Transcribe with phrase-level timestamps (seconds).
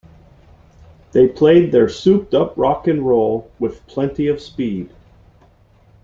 [1.11, 4.89] They played their souped up rock and roll with plenty of speed.